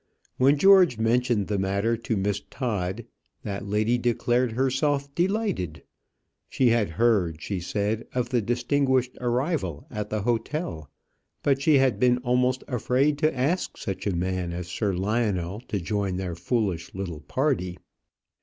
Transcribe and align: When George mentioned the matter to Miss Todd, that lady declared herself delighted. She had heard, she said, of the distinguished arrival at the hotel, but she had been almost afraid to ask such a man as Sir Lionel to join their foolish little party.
When 0.37 0.57
George 0.57 0.97
mentioned 0.97 1.45
the 1.45 1.59
matter 1.59 1.95
to 1.95 2.17
Miss 2.17 2.41
Todd, 2.49 3.05
that 3.43 3.67
lady 3.67 3.99
declared 3.99 4.53
herself 4.53 5.13
delighted. 5.13 5.83
She 6.49 6.69
had 6.69 6.89
heard, 6.97 7.39
she 7.39 7.59
said, 7.59 8.07
of 8.15 8.29
the 8.29 8.41
distinguished 8.41 9.15
arrival 9.21 9.85
at 9.91 10.09
the 10.09 10.23
hotel, 10.23 10.89
but 11.43 11.61
she 11.61 11.75
had 11.77 11.99
been 11.99 12.17
almost 12.23 12.63
afraid 12.67 13.19
to 13.19 13.37
ask 13.37 13.77
such 13.77 14.07
a 14.07 14.15
man 14.15 14.53
as 14.53 14.67
Sir 14.67 14.91
Lionel 14.95 15.59
to 15.67 15.79
join 15.79 16.17
their 16.17 16.33
foolish 16.33 16.95
little 16.95 17.21
party. 17.21 17.77